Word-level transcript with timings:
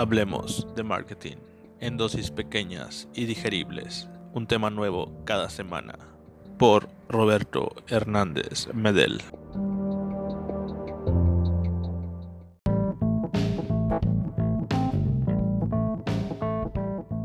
Hablemos 0.00 0.66
de 0.74 0.82
marketing 0.82 1.36
en 1.78 1.98
dosis 1.98 2.30
pequeñas 2.30 3.06
y 3.12 3.26
digeribles. 3.26 4.08
Un 4.32 4.46
tema 4.46 4.70
nuevo 4.70 5.12
cada 5.26 5.50
semana. 5.50 5.98
Por 6.58 6.88
Roberto 7.10 7.74
Hernández 7.86 8.68
Medel. 8.72 9.20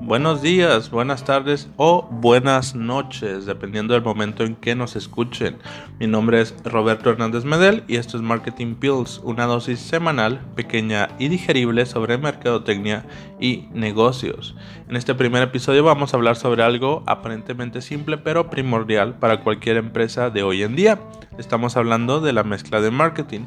Buenos 0.06 0.44
días, 0.44 0.92
buenas 0.92 1.26
tardes 1.26 1.68
o 1.78 2.08
buenas 2.12 2.76
noches, 2.76 3.48
dependiendo 3.48 3.96
del 3.96 4.04
momento 4.04 4.44
en 4.44 4.56
que 4.56 4.76
nos 4.76 4.96
escuchen. 4.96 5.58
Mi 6.00 6.06
nombre 6.06 6.42
es 6.42 6.54
Roberto 6.64 7.10
Hernández 7.10 7.44
Medel 7.44 7.84
y 7.88 7.96
esto 7.96 8.16
es 8.16 8.22
Marketing 8.22 8.76
Pills, 8.76 9.20
una 9.24 9.48
dosis 9.48 9.80
semanal, 9.80 10.42
pequeña 10.56 11.10
y 11.18 11.30
digerible 11.30 11.88
sobre 11.88 12.20
mercadotecnia 12.20 13.08
y 13.40 13.68
negocios. 13.74 14.56
En 14.88 14.96
este 14.96 15.16
primer 15.16 15.42
episodio 15.42 15.84
vamos 15.84 16.14
a 16.14 16.18
hablar 16.18 16.36
sobre 16.36 16.62
algo 16.62 17.02
aparentemente 17.08 17.82
simple 17.82 18.20
pero 18.20 18.52
primordial 18.52 19.18
para 19.18 19.42
cualquier 19.42 19.78
empresa 19.78 20.30
de 20.30 20.44
hoy 20.44 20.62
en 20.62 20.76
día. 20.76 21.00
Estamos 21.40 21.78
hablando 21.78 22.22
de 22.22 22.32
la 22.32 22.44
mezcla 22.44 22.80
de 22.80 22.92
marketing, 22.92 23.42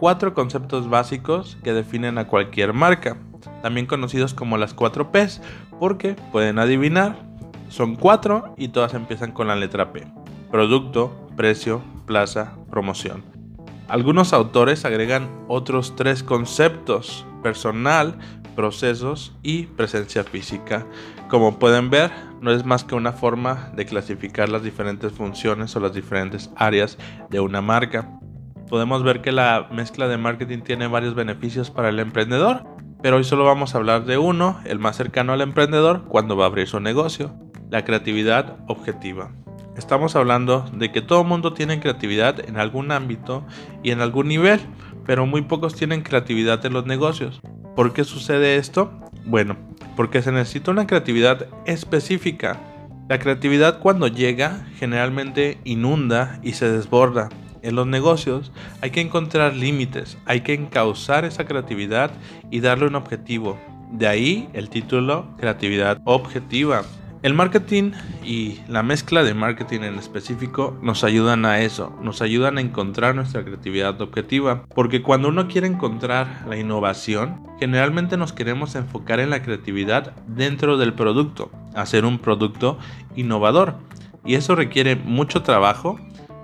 cuatro 0.00 0.34
conceptos 0.34 0.90
básicos 0.90 1.56
que 1.64 1.72
definen 1.72 2.18
a 2.18 2.26
cualquier 2.26 2.74
marca 2.74 3.16
también 3.62 3.86
conocidos 3.86 4.34
como 4.34 4.56
las 4.56 4.74
4 4.74 5.10
Ps, 5.12 5.40
porque 5.78 6.14
pueden 6.32 6.58
adivinar, 6.58 7.16
son 7.68 7.96
cuatro 7.96 8.54
y 8.56 8.68
todas 8.68 8.94
empiezan 8.94 9.32
con 9.32 9.48
la 9.48 9.56
letra 9.56 9.92
P. 9.92 10.06
Producto, 10.50 11.28
precio, 11.36 11.82
plaza, 12.06 12.54
promoción. 12.70 13.24
Algunos 13.88 14.32
autores 14.32 14.84
agregan 14.84 15.28
otros 15.48 15.96
tres 15.96 16.22
conceptos, 16.22 17.26
personal, 17.42 18.18
procesos 18.54 19.34
y 19.42 19.64
presencia 19.64 20.24
física. 20.24 20.86
Como 21.28 21.58
pueden 21.58 21.90
ver, 21.90 22.10
no 22.40 22.52
es 22.52 22.64
más 22.64 22.84
que 22.84 22.94
una 22.94 23.12
forma 23.12 23.70
de 23.74 23.86
clasificar 23.86 24.48
las 24.48 24.62
diferentes 24.62 25.12
funciones 25.12 25.74
o 25.76 25.80
las 25.80 25.94
diferentes 25.94 26.50
áreas 26.56 26.98
de 27.30 27.40
una 27.40 27.60
marca. 27.60 28.20
Podemos 28.68 29.02
ver 29.02 29.20
que 29.20 29.32
la 29.32 29.68
mezcla 29.70 30.08
de 30.08 30.16
marketing 30.16 30.60
tiene 30.60 30.86
varios 30.86 31.14
beneficios 31.14 31.70
para 31.70 31.90
el 31.90 31.98
emprendedor, 31.98 32.64
pero 33.04 33.18
hoy 33.18 33.24
solo 33.24 33.44
vamos 33.44 33.74
a 33.74 33.76
hablar 33.76 34.06
de 34.06 34.16
uno, 34.16 34.58
el 34.64 34.78
más 34.78 34.96
cercano 34.96 35.34
al 35.34 35.42
emprendedor 35.42 36.04
cuando 36.04 36.38
va 36.38 36.44
a 36.44 36.46
abrir 36.46 36.66
su 36.66 36.80
negocio, 36.80 37.34
la 37.68 37.84
creatividad 37.84 38.56
objetiva. 38.66 39.30
Estamos 39.76 40.16
hablando 40.16 40.64
de 40.72 40.90
que 40.90 41.02
todo 41.02 41.22
mundo 41.22 41.52
tiene 41.52 41.80
creatividad 41.80 42.48
en 42.48 42.56
algún 42.56 42.92
ámbito 42.92 43.46
y 43.82 43.90
en 43.90 44.00
algún 44.00 44.28
nivel, 44.28 44.58
pero 45.04 45.26
muy 45.26 45.42
pocos 45.42 45.74
tienen 45.74 46.00
creatividad 46.00 46.64
en 46.64 46.72
los 46.72 46.86
negocios. 46.86 47.42
¿Por 47.76 47.92
qué 47.92 48.04
sucede 48.04 48.56
esto? 48.56 48.90
Bueno, 49.26 49.58
porque 49.96 50.22
se 50.22 50.32
necesita 50.32 50.70
una 50.70 50.86
creatividad 50.86 51.46
específica. 51.66 52.58
La 53.10 53.18
creatividad 53.18 53.80
cuando 53.80 54.08
llega 54.08 54.66
generalmente 54.78 55.58
inunda 55.64 56.40
y 56.42 56.54
se 56.54 56.70
desborda 56.70 57.28
en 57.64 57.74
los 57.74 57.86
negocios 57.86 58.52
hay 58.80 58.90
que 58.90 59.00
encontrar 59.00 59.54
límites, 59.54 60.18
hay 60.26 60.42
que 60.42 60.54
encauzar 60.54 61.24
esa 61.24 61.46
creatividad 61.46 62.12
y 62.50 62.60
darle 62.60 62.86
un 62.86 62.94
objetivo. 62.94 63.58
De 63.90 64.06
ahí 64.06 64.48
el 64.52 64.68
título 64.68 65.26
Creatividad 65.38 66.00
Objetiva. 66.04 66.82
El 67.22 67.32
marketing 67.32 67.92
y 68.22 68.58
la 68.68 68.82
mezcla 68.82 69.22
de 69.24 69.32
marketing 69.32 69.80
en 69.80 69.94
específico 69.94 70.76
nos 70.82 71.04
ayudan 71.04 71.46
a 71.46 71.62
eso, 71.62 71.96
nos 72.02 72.20
ayudan 72.20 72.58
a 72.58 72.60
encontrar 72.60 73.14
nuestra 73.14 73.42
creatividad 73.42 73.98
objetiva, 74.02 74.66
porque 74.74 75.00
cuando 75.00 75.28
uno 75.28 75.48
quiere 75.48 75.66
encontrar 75.66 76.44
la 76.46 76.58
innovación, 76.58 77.40
generalmente 77.58 78.18
nos 78.18 78.34
queremos 78.34 78.74
enfocar 78.74 79.20
en 79.20 79.30
la 79.30 79.42
creatividad 79.42 80.14
dentro 80.26 80.76
del 80.76 80.92
producto, 80.92 81.50
hacer 81.74 82.04
un 82.04 82.18
producto 82.18 82.76
innovador, 83.16 83.76
y 84.22 84.34
eso 84.34 84.54
requiere 84.54 84.94
mucho 84.94 85.42
trabajo 85.42 85.98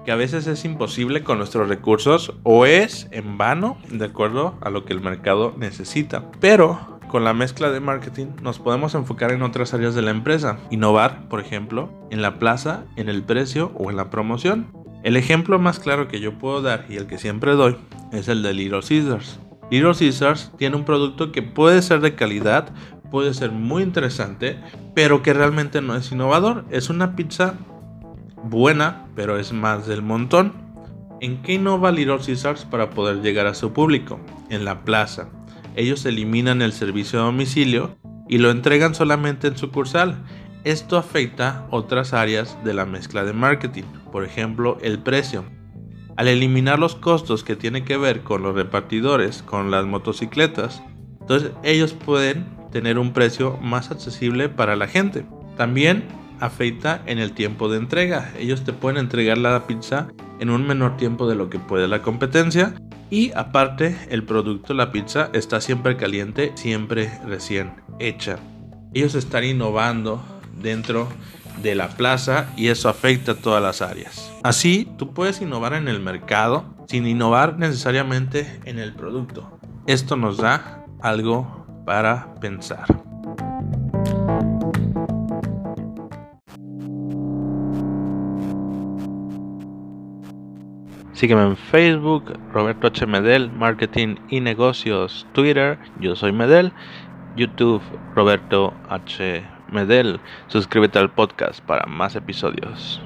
que 0.04 0.12
a 0.12 0.16
veces 0.16 0.46
es 0.46 0.64
imposible 0.64 1.22
con 1.22 1.38
nuestros 1.38 1.68
recursos 1.68 2.34
o 2.42 2.66
es 2.66 3.08
en 3.10 3.38
vano 3.38 3.78
de 3.90 4.06
acuerdo 4.06 4.56
a 4.60 4.70
lo 4.70 4.84
que 4.84 4.92
el 4.92 5.00
mercado 5.00 5.54
necesita. 5.56 6.30
Pero 6.40 6.98
con 7.08 7.24
la 7.24 7.34
mezcla 7.34 7.70
de 7.70 7.80
marketing 7.80 8.26
nos 8.40 8.58
podemos 8.58 8.94
enfocar 8.94 9.32
en 9.32 9.42
otras 9.42 9.74
áreas 9.74 9.94
de 9.94 10.02
la 10.02 10.12
empresa. 10.12 10.58
Innovar, 10.70 11.28
por 11.28 11.40
ejemplo, 11.40 11.90
en 12.10 12.22
la 12.22 12.38
plaza, 12.38 12.84
en 12.96 13.08
el 13.08 13.22
precio 13.22 13.72
o 13.76 13.90
en 13.90 13.96
la 13.96 14.10
promoción. 14.10 14.68
El 15.02 15.16
ejemplo 15.16 15.58
más 15.58 15.80
claro 15.80 16.08
que 16.08 16.20
yo 16.20 16.38
puedo 16.38 16.62
dar 16.62 16.86
y 16.88 16.96
el 16.96 17.06
que 17.06 17.18
siempre 17.18 17.52
doy 17.52 17.76
es 18.12 18.28
el 18.28 18.42
de 18.42 18.54
Little 18.54 18.80
Caesars. 18.86 19.40
Little 19.70 19.94
Caesars 19.94 20.52
tiene 20.56 20.76
un 20.76 20.84
producto 20.84 21.32
que 21.32 21.42
puede 21.42 21.80
ser 21.82 22.00
de 22.00 22.14
calidad, 22.14 22.72
puede 23.10 23.34
ser 23.34 23.50
muy 23.50 23.82
interesante, 23.82 24.58
pero 24.94 25.22
que 25.22 25.32
realmente 25.32 25.80
no 25.80 25.96
es 25.96 26.12
innovador. 26.12 26.64
Es 26.70 26.90
una 26.90 27.16
pizza 27.16 27.54
buena, 28.44 29.06
pero 29.14 29.38
es 29.38 29.52
más 29.52 29.86
del 29.86 30.02
montón. 30.02 30.52
¿En 31.20 31.42
qué 31.42 31.54
innova 31.54 31.90
Little 31.90 32.18
Caesars 32.18 32.64
para 32.64 32.90
poder 32.90 33.20
llegar 33.20 33.46
a 33.46 33.54
su 33.54 33.72
público? 33.72 34.18
En 34.48 34.64
la 34.64 34.84
plaza. 34.84 35.28
Ellos 35.76 36.04
eliminan 36.06 36.62
el 36.62 36.72
servicio 36.72 37.20
a 37.20 37.24
domicilio 37.24 37.96
y 38.28 38.38
lo 38.38 38.50
entregan 38.50 38.94
solamente 38.94 39.48
en 39.48 39.56
sucursal. 39.56 40.24
Esto 40.64 40.96
afecta 40.96 41.66
otras 41.70 42.12
áreas 42.12 42.56
de 42.64 42.74
la 42.74 42.86
mezcla 42.86 43.24
de 43.24 43.32
marketing, 43.32 43.84
por 44.12 44.24
ejemplo 44.24 44.78
el 44.82 44.98
precio. 44.98 45.44
Al 46.16 46.28
eliminar 46.28 46.78
los 46.78 46.96
costos 46.96 47.44
que 47.44 47.56
tiene 47.56 47.84
que 47.84 47.96
ver 47.96 48.22
con 48.22 48.42
los 48.42 48.54
repartidores, 48.54 49.42
con 49.42 49.70
las 49.70 49.86
motocicletas, 49.86 50.82
entonces 51.20 51.52
ellos 51.62 51.94
pueden 51.94 52.46
tener 52.70 52.98
un 52.98 53.12
precio 53.12 53.56
más 53.62 53.90
accesible 53.90 54.48
para 54.48 54.76
la 54.76 54.86
gente. 54.86 55.24
También 55.56 56.04
afecta 56.40 57.02
en 57.06 57.18
el 57.18 57.32
tiempo 57.32 57.68
de 57.68 57.78
entrega. 57.78 58.32
Ellos 58.38 58.64
te 58.64 58.72
pueden 58.72 58.98
entregar 58.98 59.38
la 59.38 59.66
pizza 59.66 60.08
en 60.38 60.50
un 60.50 60.66
menor 60.66 60.96
tiempo 60.96 61.28
de 61.28 61.34
lo 61.34 61.50
que 61.50 61.58
puede 61.58 61.88
la 61.88 62.02
competencia. 62.02 62.74
Y 63.10 63.32
aparte, 63.32 63.96
el 64.08 64.24
producto, 64.24 64.72
la 64.72 64.92
pizza, 64.92 65.30
está 65.32 65.60
siempre 65.60 65.96
caliente, 65.96 66.52
siempre 66.54 67.10
recién 67.26 67.72
hecha. 67.98 68.38
Ellos 68.94 69.14
están 69.14 69.44
innovando 69.44 70.22
dentro 70.60 71.08
de 71.62 71.74
la 71.74 71.88
plaza 71.88 72.48
y 72.56 72.68
eso 72.68 72.88
afecta 72.88 73.32
a 73.32 73.36
todas 73.36 73.62
las 73.62 73.82
áreas. 73.82 74.32
Así, 74.42 74.88
tú 74.96 75.12
puedes 75.12 75.40
innovar 75.40 75.74
en 75.74 75.88
el 75.88 76.00
mercado 76.00 76.64
sin 76.88 77.06
innovar 77.06 77.58
necesariamente 77.58 78.60
en 78.64 78.78
el 78.78 78.94
producto. 78.94 79.58
Esto 79.86 80.16
nos 80.16 80.38
da 80.38 80.84
algo 81.02 81.66
para 81.84 82.34
pensar. 82.36 83.09
Sígueme 91.20 91.42
en 91.42 91.56
Facebook, 91.58 92.32
Roberto 92.50 92.86
H. 92.86 93.04
Medel, 93.04 93.52
Marketing 93.52 94.16
y 94.30 94.40
Negocios, 94.40 95.26
Twitter, 95.34 95.78
yo 96.00 96.16
soy 96.16 96.32
Medel, 96.32 96.72
YouTube, 97.36 97.82
Roberto 98.16 98.72
H. 98.88 99.44
Medel. 99.70 100.18
Suscríbete 100.46 100.98
al 100.98 101.10
podcast 101.10 101.60
para 101.60 101.84
más 101.84 102.16
episodios. 102.16 103.02